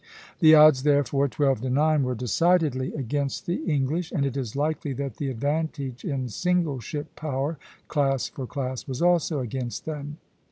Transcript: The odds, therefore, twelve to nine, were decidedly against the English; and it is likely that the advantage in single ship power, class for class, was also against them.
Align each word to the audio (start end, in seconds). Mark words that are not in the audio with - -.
The 0.39 0.55
odds, 0.55 0.81
therefore, 0.81 1.27
twelve 1.27 1.61
to 1.61 1.69
nine, 1.69 2.01
were 2.01 2.15
decidedly 2.15 2.91
against 2.95 3.45
the 3.45 3.57
English; 3.71 4.11
and 4.11 4.25
it 4.25 4.35
is 4.35 4.55
likely 4.55 4.93
that 4.93 5.17
the 5.17 5.29
advantage 5.29 6.03
in 6.03 6.27
single 6.29 6.79
ship 6.79 7.15
power, 7.15 7.59
class 7.87 8.27
for 8.27 8.47
class, 8.47 8.87
was 8.87 9.03
also 9.03 9.41
against 9.41 9.85
them. 9.85 10.17